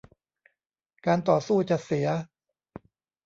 [1.05, 2.07] การต่อสู้จะเสีย